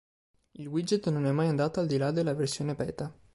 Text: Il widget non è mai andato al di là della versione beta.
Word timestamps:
Il 0.53 0.67
widget 0.67 1.11
non 1.11 1.27
è 1.27 1.31
mai 1.31 1.47
andato 1.47 1.79
al 1.79 1.85
di 1.85 1.97
là 1.97 2.09
della 2.09 2.33
versione 2.33 2.73
beta. 2.73 3.15